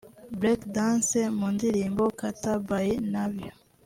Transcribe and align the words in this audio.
Break 0.39 0.61
dance 0.75 1.19
mu 1.37 1.47
ndirimbo 1.55 2.03
Kata 2.19 2.51
by 2.67 2.87
Navio 3.11 3.53